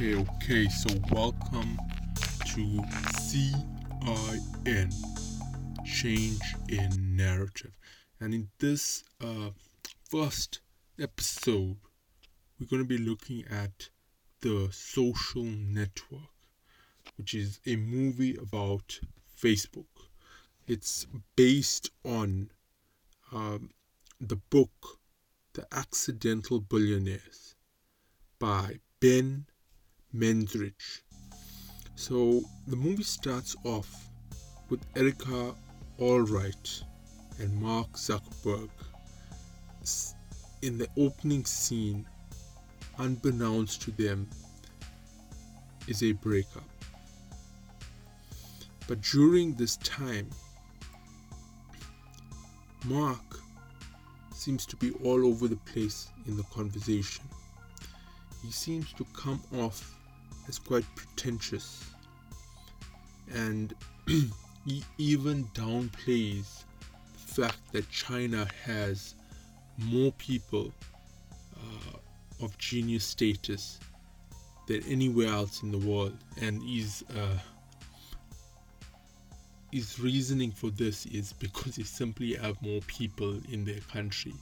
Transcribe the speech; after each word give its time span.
Okay, 0.00 0.16
okay, 0.16 0.66
so 0.68 0.88
welcome 1.12 1.78
to 2.46 2.82
CIN 3.20 4.90
Change 5.84 6.40
in 6.70 7.16
Narrative. 7.16 7.72
And 8.18 8.32
in 8.32 8.48
this 8.60 9.04
uh, 9.20 9.50
first 10.08 10.60
episode, 10.98 11.76
we're 12.58 12.66
going 12.66 12.80
to 12.80 12.88
be 12.88 12.96
looking 12.96 13.44
at 13.50 13.90
The 14.40 14.70
Social 14.72 15.44
Network, 15.44 16.32
which 17.18 17.34
is 17.34 17.60
a 17.66 17.76
movie 17.76 18.36
about 18.36 19.00
Facebook. 19.38 20.08
It's 20.66 21.06
based 21.36 21.90
on 22.06 22.50
um, 23.32 23.68
the 24.18 24.36
book 24.36 24.98
The 25.52 25.66
Accidental 25.70 26.58
Billionaires 26.58 27.54
by 28.38 28.78
Ben 28.98 29.44
Mezrich. 30.14 31.02
So 31.94 32.42
the 32.66 32.76
movie 32.76 33.02
starts 33.02 33.56
off 33.64 34.08
with 34.68 34.80
Erica 34.96 35.54
Albright 35.98 36.82
and 37.38 37.60
Mark 37.60 37.92
Zuckerberg 37.92 38.70
in 40.62 40.76
the 40.76 40.88
opening 40.96 41.44
scene, 41.44 42.06
unbeknownst 42.98 43.82
to 43.82 43.90
them, 43.92 44.28
is 45.88 46.02
a 46.02 46.12
breakup. 46.12 46.68
But 48.86 49.00
during 49.02 49.54
this 49.54 49.76
time, 49.78 50.28
Mark 52.84 53.38
seems 54.34 54.66
to 54.66 54.76
be 54.76 54.92
all 55.04 55.26
over 55.26 55.48
the 55.48 55.56
place 55.56 56.08
in 56.26 56.36
the 56.36 56.42
conversation. 56.44 57.24
He 58.42 58.50
seems 58.50 58.92
to 58.94 59.04
come 59.12 59.42
off 59.58 59.96
as 60.48 60.58
quite 60.58 60.84
pretentious. 60.94 61.84
And 63.32 63.74
he 64.06 64.84
even 64.98 65.44
downplays 65.54 66.64
the 67.14 67.42
fact 67.42 67.58
that 67.72 67.88
China 67.90 68.46
has 68.64 69.14
more 69.78 70.12
people 70.12 70.72
uh, 71.56 72.44
of 72.44 72.56
genius 72.58 73.04
status 73.04 73.78
than 74.66 74.82
anywhere 74.84 75.28
else 75.28 75.62
in 75.62 75.70
the 75.70 75.78
world. 75.78 76.16
And 76.40 76.62
is 76.68 77.04
uh, 77.16 77.38
his 79.72 80.00
reasoning 80.00 80.50
for 80.50 80.70
this 80.70 81.06
is 81.06 81.32
because 81.34 81.76
they 81.76 81.84
simply 81.84 82.34
have 82.34 82.60
more 82.60 82.80
people 82.82 83.40
in 83.50 83.64
their 83.64 83.80
country 83.92 84.34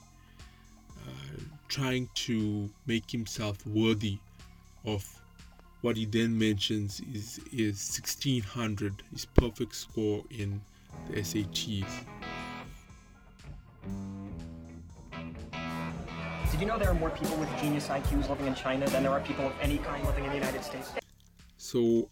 uh, 1.07 1.41
trying 1.69 2.09
to 2.15 2.69
make 2.87 3.11
himself 3.11 3.65
worthy 3.67 4.19
of 4.85 5.18
what 5.81 5.97
he 5.97 6.05
then 6.05 6.39
mentions 6.39 7.01
is 7.13 7.39
is 7.53 8.01
1600 8.01 9.03
his 9.13 9.25
perfect 9.25 9.75
score 9.75 10.25
in 10.31 10.61
the 11.09 11.21
SATs. 11.21 12.05
Did 16.51 16.61
you 16.61 16.67
know 16.67 16.79
there 16.79 16.91
are 16.91 16.95
more 16.95 17.11
people 17.11 17.37
with 17.37 17.49
genius 17.61 17.87
IQs 17.87 18.29
living 18.29 18.47
in 18.47 18.55
China 18.55 18.89
than 18.89 19.05
there 19.05 19.13
are 19.13 19.21
people 19.21 19.47
of 19.47 19.53
any 19.61 19.79
kind 19.79 20.05
living 20.05 20.25
in 20.25 20.31
the 20.31 20.37
United 20.37 20.65
States? 20.65 20.91
So 21.57 22.11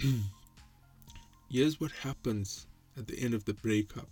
here's 1.50 1.78
what 1.78 1.90
happens 1.90 2.66
at 2.96 3.06
the 3.06 3.18
end 3.20 3.34
of 3.34 3.44
the 3.44 3.52
breakup. 3.52 4.08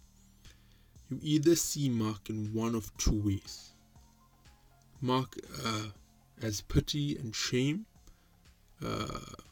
You 1.08 1.18
either 1.22 1.54
see 1.56 1.88
Mark 1.88 2.28
in 2.28 2.52
one 2.52 2.74
of 2.74 2.94
two 2.98 3.22
ways. 3.22 3.70
Mark 5.00 5.36
uh, 5.64 5.86
as 6.42 6.60
pity 6.60 7.16
and 7.16 7.34
shame 7.34 7.86
uh, 8.84 9.42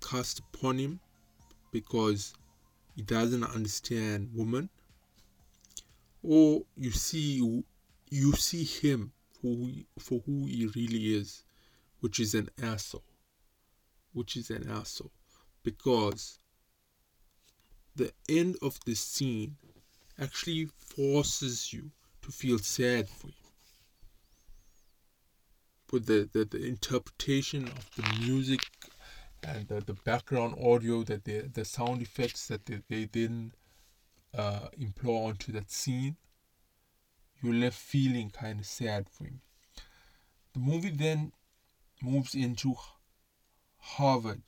cast 0.00 0.40
upon 0.40 0.78
him 0.78 1.00
because 1.72 2.34
he 2.94 3.02
doesn't 3.02 3.44
understand 3.44 4.30
women. 4.34 4.68
Or 6.22 6.62
you 6.76 6.90
see 6.90 7.62
you 8.10 8.32
see 8.32 8.64
him 8.64 9.12
for 9.40 9.54
who, 9.54 9.72
for 9.98 10.22
who 10.26 10.46
he 10.46 10.66
really 10.74 11.14
is 11.14 11.44
which 12.00 12.20
is 12.20 12.34
an 12.34 12.48
asshole 12.62 13.04
which 14.12 14.36
is 14.36 14.50
an 14.50 14.68
asshole. 14.68 15.12
Because 15.62 16.38
the 17.94 18.12
end 18.28 18.56
of 18.62 18.78
the 18.84 18.94
scene 18.94 19.56
actually 20.18 20.68
forces 20.76 21.72
you 21.72 21.90
to 22.22 22.32
feel 22.32 22.58
sad 22.58 23.08
for 23.08 23.28
him 23.28 23.37
with 25.92 26.06
the, 26.06 26.28
the, 26.32 26.44
the 26.44 26.66
interpretation 26.66 27.64
of 27.64 27.90
the 27.96 28.18
music 28.20 28.60
and 29.42 29.68
the, 29.68 29.80
the 29.80 29.94
background 29.94 30.54
audio 30.62 31.02
that 31.04 31.24
the 31.24 31.42
the 31.52 31.64
sound 31.64 32.02
effects 32.02 32.48
that 32.48 32.66
they, 32.66 32.80
they 32.88 33.04
then 33.04 33.52
uh, 34.36 34.68
employ 34.78 35.24
onto 35.28 35.52
that 35.52 35.70
scene, 35.70 36.16
you're 37.42 37.54
left 37.54 37.78
feeling 37.78 38.30
kind 38.30 38.60
of 38.60 38.66
sad 38.66 39.08
for 39.10 39.24
him. 39.24 39.40
The 40.54 40.60
movie 40.60 40.90
then 40.90 41.32
moves 42.02 42.34
into 42.34 42.74
Harvard 43.78 44.42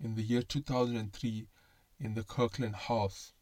in 0.00 0.14
the 0.14 0.22
year 0.22 0.42
2003 0.42 1.46
in 2.00 2.14
the 2.14 2.22
Kirkland 2.22 2.74
House. 2.74 3.32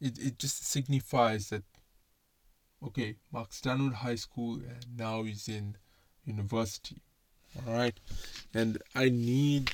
It, 0.00 0.18
it 0.18 0.38
just 0.38 0.64
signifies 0.64 1.50
that 1.50 1.64
okay, 2.84 3.16
Mark's 3.32 3.60
done 3.60 3.84
with 3.84 3.94
high 3.94 4.14
school 4.14 4.54
and 4.54 4.84
now 4.96 5.22
he's 5.22 5.48
in 5.48 5.76
university. 6.24 7.02
All 7.66 7.74
right, 7.74 7.98
and 8.54 8.78
I 8.94 9.08
need 9.08 9.72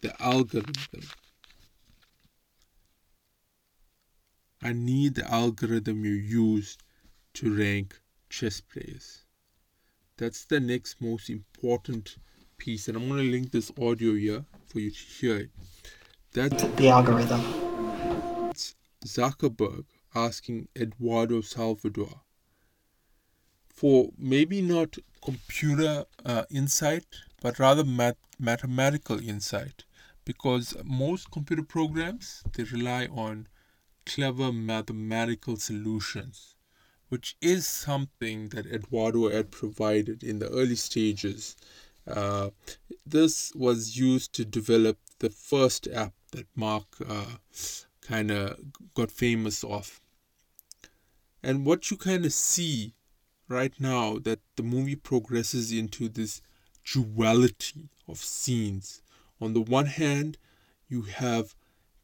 the 0.00 0.20
algorithm. 0.22 1.02
I 4.62 4.72
need 4.72 5.16
the 5.16 5.30
algorithm 5.30 6.04
you 6.04 6.12
use 6.12 6.78
to 7.34 7.54
rank 7.54 8.00
chess 8.30 8.60
players. 8.60 9.24
That's 10.16 10.44
the 10.44 10.60
next 10.60 11.00
most 11.00 11.28
important 11.28 12.16
piece, 12.58 12.88
and 12.88 12.96
I'm 12.96 13.08
going 13.08 13.24
to 13.24 13.30
link 13.30 13.50
this 13.50 13.72
audio 13.80 14.14
here 14.14 14.44
for 14.66 14.78
you 14.80 14.90
to 14.90 14.96
hear 14.96 15.36
it. 15.36 15.50
That's 16.32 16.62
the 16.62 16.88
algorithm. 16.88 17.40
Zuckerberg 19.04 19.84
asking 20.14 20.68
Eduardo 20.76 21.40
Saverin 21.40 22.20
for 23.68 24.10
maybe 24.18 24.60
not 24.60 24.96
computer 25.24 26.04
uh, 26.24 26.44
insight, 26.50 27.06
but 27.40 27.58
rather 27.58 27.84
math- 27.84 28.16
mathematical 28.38 29.18
insight, 29.18 29.84
because 30.24 30.76
most 30.84 31.30
computer 31.30 31.62
programs 31.62 32.42
they 32.52 32.64
rely 32.64 33.06
on 33.06 33.48
clever 34.04 34.52
mathematical 34.52 35.56
solutions, 35.56 36.54
which 37.08 37.36
is 37.40 37.66
something 37.66 38.48
that 38.50 38.66
Eduardo 38.66 39.30
had 39.30 39.50
provided 39.50 40.22
in 40.22 40.38
the 40.38 40.48
early 40.48 40.76
stages. 40.76 41.56
Uh, 42.06 42.50
this 43.06 43.52
was 43.54 43.96
used 43.96 44.32
to 44.34 44.44
develop 44.44 44.98
the 45.18 45.30
first 45.30 45.86
app 45.88 46.14
that 46.32 46.46
Mark 46.56 46.86
uh, 47.08 47.36
kind 48.02 48.30
of 48.30 48.58
got 48.94 49.10
famous 49.10 49.64
off. 49.64 50.00
And 51.42 51.66
what 51.66 51.90
you 51.90 51.96
kind 51.96 52.24
of 52.24 52.32
see 52.32 52.94
right 53.48 53.74
now 53.78 54.18
that 54.18 54.40
the 54.56 54.62
movie 54.62 54.96
progresses 54.96 55.72
into 55.72 56.08
this 56.08 56.40
duality 56.84 57.88
of 58.08 58.18
scenes. 58.18 59.02
On 59.40 59.52
the 59.52 59.60
one 59.60 59.86
hand, 59.86 60.38
you 60.88 61.02
have 61.02 61.54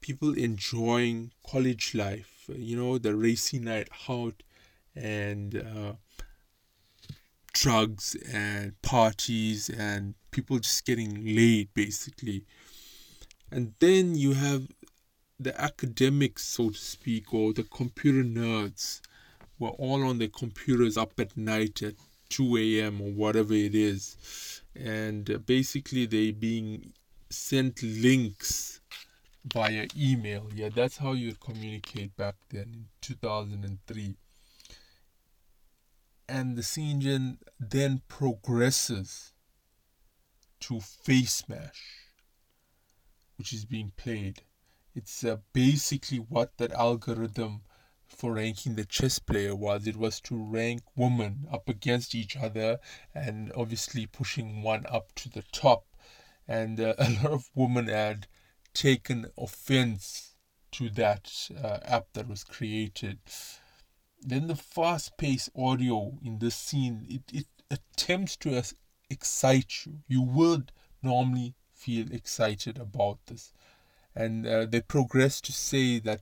people 0.01 0.33
enjoying 0.33 1.31
college 1.45 1.93
life, 1.95 2.49
you 2.53 2.75
know, 2.75 2.97
the 2.97 3.15
racy 3.15 3.59
night 3.59 3.89
out 4.07 4.43
and 4.95 5.55
uh, 5.55 5.93
drugs 7.53 8.15
and 8.31 8.79
parties 8.81 9.69
and 9.69 10.15
people 10.31 10.59
just 10.59 10.85
getting 10.85 11.35
laid 11.35 11.73
basically. 11.73 12.45
And 13.51 13.73
then 13.79 14.15
you 14.15 14.33
have 14.33 14.67
the 15.39 15.59
academics, 15.59 16.43
so 16.43 16.69
to 16.69 16.77
speak, 16.77 17.33
or 17.33 17.53
the 17.53 17.63
computer 17.63 18.23
nerds 18.23 19.01
were 19.57 19.69
all 19.69 20.03
on 20.05 20.17
their 20.17 20.27
computers 20.27 20.97
up 20.97 21.19
at 21.19 21.35
night 21.37 21.81
at 21.81 21.95
2 22.29 22.57
a.m. 22.57 23.01
or 23.01 23.11
whatever 23.11 23.53
it 23.53 23.75
is. 23.75 24.61
And 24.75 25.29
uh, 25.29 25.37
basically, 25.39 26.05
they 26.05 26.31
being 26.31 26.93
sent 27.29 27.81
links 27.83 28.81
via 29.45 29.87
email. 29.97 30.49
Yeah, 30.53 30.69
that's 30.69 30.97
how 30.97 31.13
you'd 31.13 31.39
communicate 31.39 32.15
back 32.15 32.35
then 32.49 32.71
in 32.73 32.85
2003. 33.01 34.15
And 36.27 36.55
the 36.55 36.63
scene 36.63 37.39
then 37.59 38.01
progresses 38.07 39.33
to 40.59 40.75
Facemash, 40.75 41.81
which 43.37 43.53
is 43.53 43.65
being 43.65 43.91
played. 43.97 44.41
It's 44.99 45.23
uh, 45.23 45.37
basically 45.53 46.17
what 46.17 46.57
that 46.57 46.73
algorithm 46.73 47.61
for 48.05 48.33
ranking 48.33 48.75
the 48.75 48.83
chess 48.83 49.17
player 49.17 49.55
was. 49.55 49.87
It 49.87 49.95
was 49.95 50.19
to 50.21 50.35
rank 50.35 50.81
women 50.93 51.47
up 51.49 51.69
against 51.69 52.13
each 52.13 52.35
other 52.35 52.81
and 53.15 53.49
obviously 53.55 54.07
pushing 54.07 54.61
one 54.61 54.85
up 54.89 55.15
to 55.15 55.29
the 55.29 55.43
top. 55.53 55.85
And 56.49 56.81
uh, 56.81 56.95
a 56.99 57.11
lot 57.11 57.31
of 57.31 57.49
women 57.55 57.87
had 57.87 58.27
taken 58.73 59.27
offense 59.37 60.35
to 60.73 60.89
that 60.89 61.49
uh, 61.63 61.77
app 61.83 62.07
that 62.11 62.27
was 62.27 62.43
created. 62.43 63.19
Then 64.19 64.47
the 64.47 64.55
fast-paced 64.57 65.51
audio 65.55 66.19
in 66.21 66.39
this 66.39 66.55
scene 66.55 67.05
it, 67.07 67.23
it 67.31 67.47
attempts 67.71 68.35
to 68.35 68.61
excite 69.09 69.85
you. 69.85 70.01
You 70.09 70.23
would 70.23 70.73
normally 71.01 71.55
feel 71.73 72.11
excited 72.11 72.77
about 72.77 73.19
this 73.27 73.53
and 74.15 74.45
uh, 74.47 74.65
they 74.65 74.81
progress 74.81 75.41
to 75.41 75.51
say 75.51 75.99
that 75.99 76.21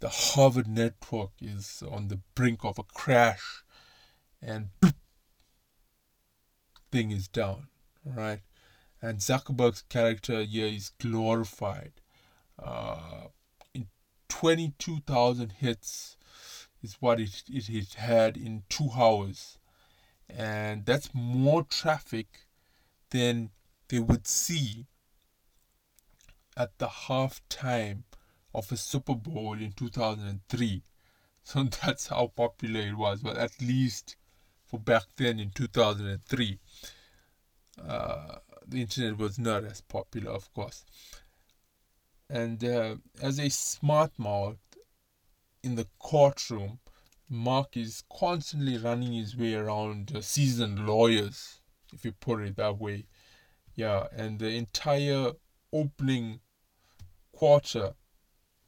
the 0.00 0.08
Harvard 0.08 0.68
network 0.68 1.30
is 1.40 1.82
on 1.90 2.08
the 2.08 2.20
brink 2.34 2.64
of 2.64 2.78
a 2.78 2.82
crash 2.82 3.62
and 4.40 4.70
thing 6.92 7.10
is 7.10 7.28
down 7.28 7.68
right? 8.16 8.40
And 9.00 9.18
Zuckerberg's 9.18 9.82
character 9.82 10.42
here 10.42 10.66
is 10.66 10.90
glorified. 10.98 11.92
Uh, 12.58 13.28
in 13.74 13.88
22,000 14.28 15.52
hits 15.52 16.16
is 16.82 16.96
what 17.00 17.20
it, 17.20 17.44
it, 17.48 17.68
it 17.68 17.94
had 17.94 18.36
in 18.36 18.64
two 18.68 18.90
hours. 18.96 19.58
And 20.28 20.84
that's 20.84 21.10
more 21.14 21.62
traffic 21.62 22.46
than 23.10 23.50
they 23.88 24.00
would 24.00 24.26
see 24.26 24.86
at 26.58 26.76
the 26.78 26.88
halftime 26.88 28.02
of 28.54 28.70
a 28.72 28.76
Super 28.76 29.14
Bowl 29.14 29.54
in 29.54 29.72
2003. 29.72 30.82
So 31.44 31.62
that's 31.62 32.08
how 32.08 32.26
popular 32.36 32.80
it 32.80 32.98
was. 32.98 33.22
Well, 33.22 33.38
at 33.38 33.58
least 33.58 34.16
for 34.66 34.78
back 34.78 35.04
then 35.16 35.40
in 35.40 35.48
2003. 35.48 36.58
Uh, 37.82 38.34
the 38.66 38.82
internet 38.82 39.16
was 39.16 39.38
not 39.38 39.64
as 39.64 39.80
popular, 39.80 40.30
of 40.30 40.52
course. 40.52 40.84
And 42.28 42.62
uh, 42.62 42.96
as 43.22 43.38
a 43.40 43.48
smart 43.48 44.18
mouth 44.18 44.58
in 45.62 45.76
the 45.76 45.86
courtroom, 45.98 46.80
Mark 47.30 47.78
is 47.78 48.04
constantly 48.12 48.76
running 48.76 49.12
his 49.12 49.34
way 49.34 49.54
around 49.54 50.14
uh, 50.14 50.20
seasoned 50.20 50.86
lawyers, 50.86 51.60
if 51.94 52.04
you 52.04 52.12
put 52.12 52.42
it 52.42 52.56
that 52.56 52.78
way. 52.78 53.06
Yeah, 53.74 54.08
and 54.12 54.38
the 54.38 54.50
entire 54.50 55.32
opening 55.72 56.40
quarter 57.38 57.94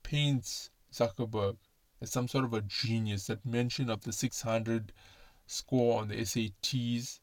paints 0.04 0.70
Zuckerberg 0.94 1.56
as 2.00 2.12
some 2.12 2.28
sort 2.28 2.44
of 2.44 2.54
a 2.54 2.60
genius. 2.60 3.26
That 3.26 3.44
mention 3.44 3.90
of 3.90 4.02
the 4.02 4.12
600 4.12 4.92
score 5.44 6.00
on 6.00 6.06
the 6.06 6.14
SATs, 6.14 7.18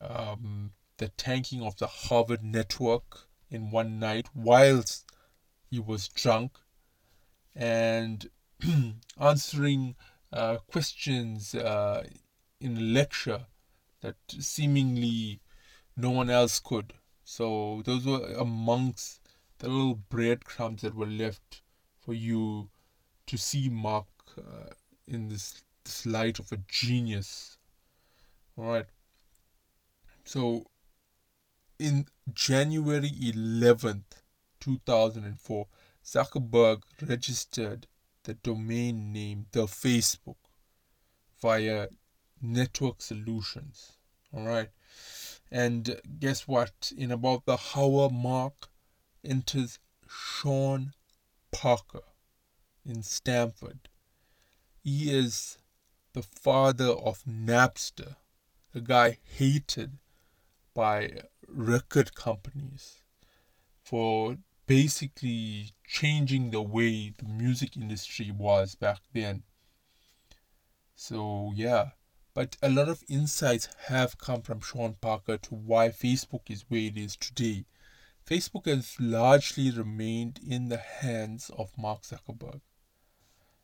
um, 0.00 0.72
the 0.96 1.06
tanking 1.10 1.62
of 1.62 1.76
the 1.76 1.86
Harvard 1.86 2.42
network 2.42 3.28
in 3.48 3.70
one 3.70 4.00
night 4.00 4.26
whilst 4.34 5.08
he 5.70 5.78
was 5.78 6.08
drunk, 6.08 6.58
and 7.54 8.28
answering 9.20 9.94
uh, 10.32 10.56
questions 10.66 11.54
uh, 11.54 12.02
in 12.60 12.76
a 12.76 12.80
lecture 12.80 13.46
that 14.00 14.16
seemingly 14.26 15.38
no 15.96 16.10
one 16.10 16.28
else 16.28 16.58
could. 16.58 16.92
So 17.22 17.82
those 17.84 18.04
were 18.04 18.32
amongst 18.36 19.27
the 19.58 19.68
little 19.68 19.94
breadcrumbs 20.08 20.82
that 20.82 20.94
were 20.94 21.06
left 21.06 21.62
for 21.98 22.14
you 22.14 22.68
to 23.26 23.36
see 23.36 23.68
Mark 23.68 24.06
uh, 24.36 24.70
in 25.06 25.28
this, 25.28 25.62
this 25.84 26.06
light 26.06 26.38
of 26.38 26.50
a 26.52 26.58
genius. 26.68 27.58
All 28.56 28.64
right. 28.64 28.86
So, 30.24 30.66
in 31.78 32.06
January 32.32 33.10
11th, 33.10 34.22
2004, 34.60 35.66
Zuckerberg 36.04 36.82
registered 37.06 37.86
the 38.24 38.34
domain 38.34 39.12
name 39.12 39.46
The 39.52 39.66
Facebook 39.66 40.36
via 41.40 41.88
Network 42.40 43.00
Solutions. 43.00 43.92
All 44.34 44.44
right. 44.44 44.68
And 45.50 46.00
guess 46.18 46.46
what? 46.46 46.92
In 46.96 47.10
about 47.10 47.46
the 47.46 47.58
hour 47.74 48.10
mark, 48.10 48.68
enters 49.24 49.78
Sean 50.08 50.92
Parker 51.50 52.02
in 52.84 53.02
Stanford. 53.02 53.88
He 54.82 55.10
is 55.10 55.58
the 56.12 56.22
father 56.22 56.88
of 56.88 57.24
Napster, 57.24 58.16
a 58.74 58.80
guy 58.80 59.18
hated 59.22 59.98
by 60.74 61.22
record 61.46 62.14
companies 62.14 63.02
for 63.82 64.36
basically 64.66 65.72
changing 65.86 66.50
the 66.50 66.62
way 66.62 67.12
the 67.16 67.24
music 67.24 67.76
industry 67.76 68.30
was 68.30 68.74
back 68.74 69.00
then. 69.12 69.42
So, 70.94 71.52
yeah. 71.54 71.90
But 72.34 72.56
a 72.62 72.68
lot 72.68 72.88
of 72.88 73.02
insights 73.08 73.68
have 73.86 74.18
come 74.18 74.42
from 74.42 74.60
Sean 74.60 74.94
Parker 75.00 75.38
to 75.38 75.54
why 75.54 75.88
Facebook 75.88 76.50
is 76.50 76.64
where 76.68 76.80
it 76.80 76.96
is 76.96 77.16
today. 77.16 77.64
Facebook 78.28 78.66
has 78.66 79.00
largely 79.00 79.70
remained 79.70 80.38
in 80.46 80.68
the 80.68 80.76
hands 80.76 81.50
of 81.56 81.72
Mark 81.78 82.02
Zuckerberg. 82.02 82.60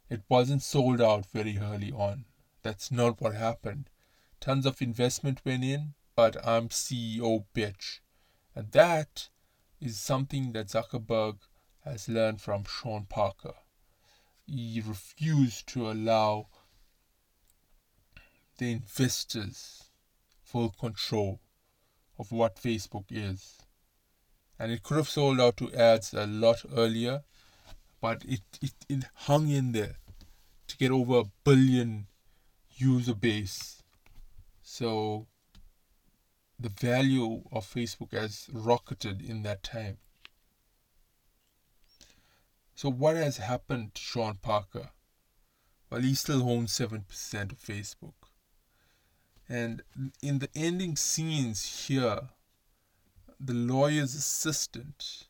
It 0.08 0.22
wasn't 0.26 0.62
sold 0.62 1.02
out 1.02 1.26
very 1.26 1.58
early 1.58 1.92
on. 1.92 2.24
That's 2.62 2.90
not 2.90 3.20
what 3.20 3.34
happened. 3.34 3.90
Tons 4.40 4.64
of 4.64 4.80
investment 4.80 5.44
went 5.44 5.64
in, 5.64 5.92
but 6.16 6.36
I'm 6.46 6.70
CEO 6.70 7.44
bitch. 7.54 8.00
And 8.54 8.72
that 8.72 9.28
is 9.82 10.00
something 10.00 10.52
that 10.52 10.68
Zuckerberg 10.68 11.40
has 11.84 12.08
learned 12.08 12.40
from 12.40 12.64
Sean 12.64 13.04
Parker. 13.04 13.56
He 14.46 14.82
refused 14.82 15.66
to 15.74 15.90
allow 15.90 16.48
the 18.56 18.72
investors 18.72 19.90
full 20.42 20.70
control 20.70 21.42
of 22.18 22.32
what 22.32 22.56
Facebook 22.56 23.06
is 23.10 23.58
and 24.64 24.72
it 24.72 24.82
could 24.82 24.96
have 24.96 25.10
sold 25.10 25.38
out 25.42 25.58
to 25.58 25.70
ads 25.74 26.14
a 26.14 26.24
lot 26.24 26.64
earlier, 26.74 27.22
but 28.00 28.24
it, 28.24 28.40
it, 28.62 28.72
it 28.88 29.04
hung 29.12 29.50
in 29.50 29.72
there 29.72 29.96
to 30.66 30.78
get 30.78 30.90
over 30.90 31.18
a 31.18 31.24
billion 31.44 32.06
user 32.74 33.14
base. 33.14 33.82
So 34.62 35.26
the 36.58 36.70
value 36.70 37.42
of 37.52 37.66
Facebook 37.66 38.12
has 38.12 38.48
rocketed 38.54 39.20
in 39.20 39.42
that 39.42 39.62
time. 39.62 39.98
So 42.74 42.90
what 42.90 43.16
has 43.16 43.36
happened 43.36 43.94
to 43.96 44.00
Sean 44.00 44.38
Parker? 44.40 44.92
Well, 45.90 46.00
he 46.00 46.14
still 46.14 46.48
owns 46.48 46.72
7% 46.72 47.02
of 47.52 47.58
Facebook. 47.58 48.14
And 49.46 49.82
in 50.22 50.38
the 50.38 50.48
ending 50.54 50.96
scenes 50.96 51.86
here, 51.86 52.30
the 53.44 53.54
lawyer's 53.54 54.14
assistant. 54.14 55.28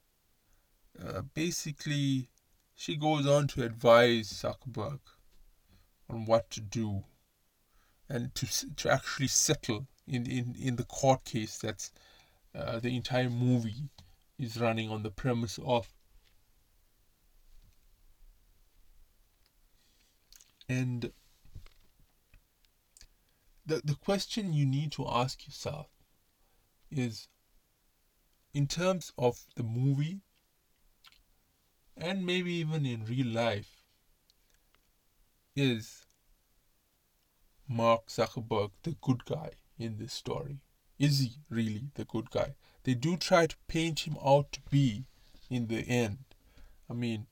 Uh, 1.02 1.22
basically, 1.34 2.28
she 2.74 2.96
goes 2.96 3.26
on 3.26 3.48
to 3.48 3.64
advise 3.64 4.32
Zuckerberg 4.32 5.00
on 6.08 6.24
what 6.26 6.50
to 6.50 6.60
do 6.60 7.04
and 8.08 8.34
to, 8.34 8.74
to 8.76 8.90
actually 8.90 9.28
settle 9.28 9.86
in, 10.06 10.26
in, 10.26 10.54
in 10.60 10.76
the 10.76 10.84
court 10.84 11.24
case 11.24 11.58
that's 11.58 11.90
uh, 12.54 12.78
the 12.78 12.94
entire 12.94 13.30
movie 13.30 13.88
is 14.38 14.60
running 14.60 14.90
on 14.90 15.02
the 15.02 15.10
premise 15.10 15.58
of. 15.64 15.88
And 20.68 21.12
the, 23.66 23.80
the 23.84 23.96
question 23.96 24.52
you 24.52 24.66
need 24.66 24.92
to 24.92 25.06
ask 25.08 25.46
yourself 25.46 25.88
is 26.90 27.28
in 28.54 28.68
terms 28.68 29.12
of 29.18 29.44
the 29.56 29.64
movie 29.64 30.20
and 31.96 32.24
maybe 32.24 32.52
even 32.54 32.86
in 32.86 33.04
real 33.04 33.26
life 33.26 33.82
is 35.56 36.06
Mark 37.68 38.06
Zuckerberg 38.06 38.70
the 38.84 38.96
good 39.02 39.24
guy 39.24 39.50
in 39.76 39.98
this 39.98 40.12
story? 40.12 40.60
Is 40.98 41.18
he 41.18 41.32
really 41.50 41.90
the 41.94 42.04
good 42.04 42.30
guy? 42.30 42.54
They 42.84 42.94
do 42.94 43.16
try 43.16 43.46
to 43.46 43.56
paint 43.66 44.00
him 44.00 44.16
out 44.24 44.52
to 44.52 44.60
be 44.70 45.04
in 45.50 45.66
the 45.66 45.80
end. 45.80 46.18
I 46.88 46.92
mean, 46.92 47.26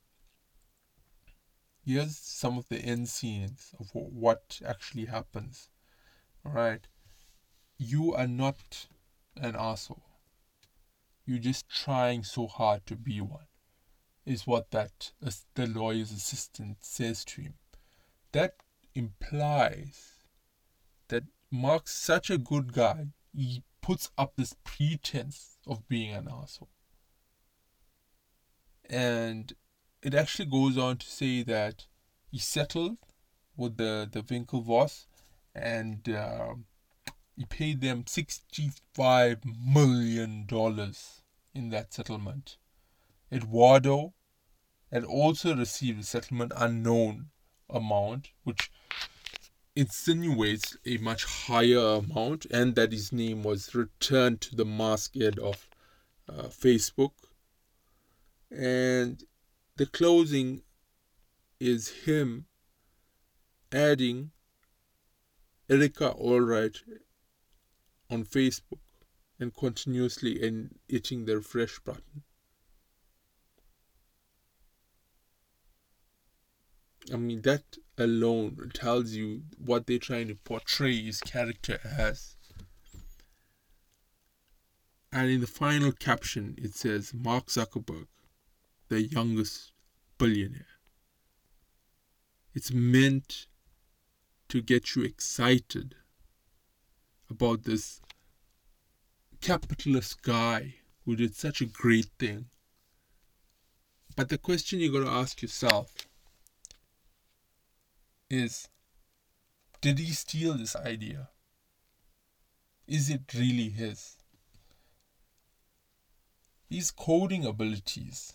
here's 1.85 2.17
some 2.17 2.57
of 2.57 2.67
the 2.67 2.79
end 2.79 3.07
scenes 3.07 3.73
of 3.79 3.91
what 3.93 4.59
actually 4.65 5.05
happens. 5.05 5.69
Alright? 6.45 6.87
You 7.77 8.13
are 8.13 8.27
not 8.27 8.87
an 9.37 9.55
asshole. 9.57 10.12
You're 11.25 11.39
just 11.39 11.69
trying 11.69 12.23
so 12.23 12.47
hard 12.47 12.85
to 12.87 12.95
be 12.95 13.21
one, 13.21 13.47
is 14.25 14.45
what 14.45 14.71
that 14.71 15.11
the 15.55 15.67
lawyer's 15.67 16.11
assistant 16.11 16.77
says 16.81 17.23
to 17.25 17.41
him. 17.41 17.53
that 18.33 18.55
implies 18.95 20.25
that 21.07 21.23
Mark's 21.49 21.93
such 21.93 22.29
a 22.29 22.37
good 22.37 22.73
guy, 22.73 23.07
he 23.35 23.63
puts 23.81 24.09
up 24.17 24.33
this 24.35 24.55
pretense 24.63 25.57
of 25.65 25.87
being 25.87 26.13
an 26.13 26.27
asshole. 26.27 26.69
And 28.89 29.53
it 30.01 30.13
actually 30.13 30.49
goes 30.49 30.77
on 30.77 30.97
to 30.97 31.07
say 31.07 31.43
that 31.43 31.85
he 32.31 32.39
settled 32.39 32.97
with 33.55 33.77
the, 33.77 34.09
the 34.11 34.21
Winklevoss 34.21 35.05
and 35.55 36.07
uh, 36.09 36.55
he 37.35 37.45
paid 37.45 37.81
them 37.81 38.03
$65 38.03 39.41
million 39.65 40.47
in 41.53 41.69
that 41.69 41.93
settlement. 41.93 42.57
Eduardo 43.31 44.13
had 44.91 45.03
also 45.03 45.55
received 45.55 46.01
a 46.01 46.03
settlement 46.03 46.51
unknown 46.55 47.29
amount, 47.69 48.29
which 48.43 48.71
insinuates 49.75 50.77
a 50.85 50.97
much 50.97 51.25
higher 51.25 51.95
amount, 51.95 52.45
and 52.51 52.75
that 52.75 52.91
his 52.91 53.11
name 53.11 53.41
was 53.41 53.73
returned 53.73 54.39
to 54.41 54.55
the 54.55 54.65
masthead 54.65 55.39
of 55.39 55.67
uh, 56.29 56.43
Facebook. 56.43 57.13
And 58.51 59.23
the 59.77 59.87
closing 59.87 60.61
is 61.59 61.89
him 61.89 62.45
adding 63.71 64.29
Erica 65.69 66.11
Albright 66.11 66.83
on 68.13 68.23
Facebook 68.23 68.79
and 69.39 69.55
continuously 69.55 70.45
and 70.45 70.75
hitting 70.87 71.25
the 71.25 71.37
refresh 71.37 71.79
button. 71.79 72.23
I 77.11 77.17
mean, 77.17 77.41
that 77.41 77.63
alone 77.97 78.71
tells 78.73 79.11
you 79.11 79.43
what 79.57 79.87
they're 79.87 79.97
trying 79.97 80.29
to 80.29 80.35
portray 80.35 81.01
his 81.01 81.19
character 81.19 81.79
as. 81.83 82.37
And 85.11 85.29
in 85.29 85.41
the 85.41 85.47
final 85.47 85.91
caption, 85.91 86.55
it 86.57 86.73
says 86.75 87.13
Mark 87.13 87.47
Zuckerberg, 87.47 88.07
the 88.87 89.03
youngest 89.03 89.73
billionaire. 90.17 90.65
It's 92.53 92.71
meant 92.71 93.47
to 94.49 94.61
get 94.61 94.95
you 94.95 95.03
excited 95.03 95.95
about 97.29 97.63
this 97.63 98.01
capitalist 99.41 100.21
guy 100.21 100.75
who 101.05 101.15
did 101.15 101.35
such 101.35 101.61
a 101.61 101.65
great 101.65 102.09
thing. 102.17 102.45
But 104.15 104.29
the 104.29 104.37
question 104.37 104.79
you 104.79 104.91
got 104.91 105.05
to 105.05 105.11
ask 105.11 105.41
yourself 105.41 105.93
is 108.29 108.69
did 109.81 109.99
he 109.99 110.13
steal 110.13 110.53
this 110.53 110.75
idea? 110.75 111.29
Is 112.87 113.09
it 113.09 113.33
really 113.33 113.69
his? 113.69 114.17
His 116.69 116.89
coding 116.91 117.45
abilities 117.45 118.33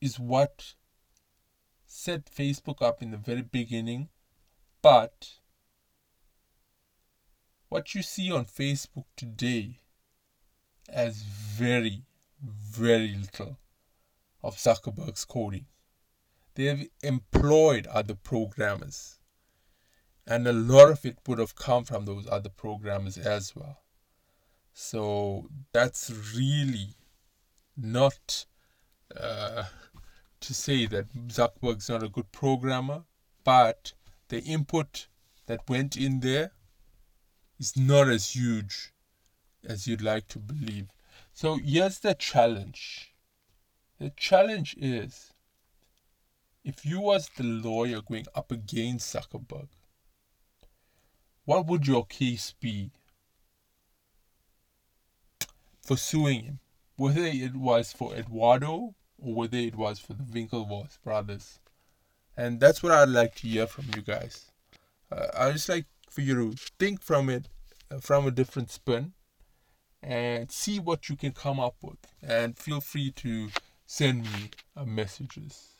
is 0.00 0.18
what 0.18 0.74
set 1.86 2.26
Facebook 2.26 2.82
up 2.82 3.02
in 3.02 3.10
the 3.10 3.16
very 3.16 3.42
beginning, 3.42 4.08
but 4.82 5.38
what 7.68 7.94
you 7.94 8.02
see 8.02 8.30
on 8.30 8.44
Facebook 8.44 9.06
today 9.16 9.80
has 10.92 11.22
very, 11.22 12.04
very 12.42 13.14
little 13.14 13.58
of 14.42 14.56
Zuckerberg's 14.56 15.24
coding. 15.24 15.66
They've 16.54 16.88
employed 17.02 17.86
other 17.88 18.14
programmers. 18.14 19.18
And 20.26 20.46
a 20.46 20.52
lot 20.52 20.90
of 20.90 21.04
it 21.04 21.18
would 21.26 21.38
have 21.38 21.54
come 21.54 21.84
from 21.84 22.04
those 22.04 22.26
other 22.30 22.48
programmers 22.48 23.18
as 23.18 23.54
well. 23.54 23.82
So 24.72 25.48
that's 25.72 26.10
really 26.36 26.96
not 27.76 28.46
uh, 29.18 29.64
to 30.40 30.54
say 30.54 30.86
that 30.86 31.12
Zuckerberg's 31.28 31.88
not 31.88 32.02
a 32.02 32.08
good 32.08 32.30
programmer, 32.32 33.04
but 33.44 33.92
the 34.28 34.40
input 34.42 35.08
that 35.46 35.68
went 35.68 35.96
in 35.96 36.20
there 36.20 36.52
is 37.58 37.76
not 37.76 38.08
as 38.08 38.30
huge 38.30 38.92
as 39.64 39.86
you'd 39.86 40.02
like 40.02 40.28
to 40.28 40.38
believe. 40.38 40.88
So 41.32 41.56
here's 41.56 41.98
the 41.98 42.14
challenge. 42.14 43.14
The 43.98 44.10
challenge 44.10 44.76
is 44.78 45.32
if 46.64 46.84
you 46.84 47.00
was 47.00 47.30
the 47.36 47.44
lawyer 47.44 48.00
going 48.02 48.26
up 48.34 48.50
against 48.50 49.14
Zuckerberg, 49.14 49.68
what 51.44 51.66
would 51.66 51.86
your 51.86 52.04
case 52.04 52.54
be 52.60 52.90
for 55.80 55.96
suing 55.96 56.42
him? 56.42 56.58
Whether 56.96 57.26
it 57.26 57.54
was 57.54 57.92
for 57.92 58.14
Eduardo 58.14 58.94
or 59.18 59.34
whether 59.34 59.58
it 59.58 59.76
was 59.76 59.98
for 59.98 60.14
the 60.14 60.24
Winklevoss 60.24 60.98
brothers. 61.02 61.60
And 62.36 62.60
that's 62.60 62.82
what 62.82 62.92
I'd 62.92 63.08
like 63.08 63.34
to 63.36 63.48
hear 63.48 63.66
from 63.66 63.86
you 63.94 64.02
guys. 64.02 64.50
Uh, 65.10 65.26
I 65.34 65.52
just 65.52 65.68
like 65.68 65.86
for 66.08 66.20
you 66.20 66.52
to 66.52 66.56
think 66.78 67.02
from 67.02 67.28
it 67.28 67.48
uh, 67.90 67.98
from 67.98 68.26
a 68.26 68.30
different 68.30 68.70
spin 68.70 69.12
and 70.02 70.50
see 70.50 70.78
what 70.78 71.08
you 71.08 71.16
can 71.16 71.32
come 71.32 71.58
up 71.58 71.76
with. 71.82 71.98
And 72.22 72.56
feel 72.56 72.80
free 72.80 73.10
to 73.12 73.48
send 73.86 74.22
me 74.24 74.50
uh, 74.76 74.84
messages. 74.84 75.76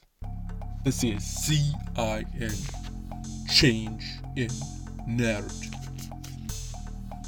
This 0.84 1.02
is 1.04 1.24
CIN 1.24 2.26
Change 3.48 4.04
in 4.36 4.50
Narrative. 5.06 5.75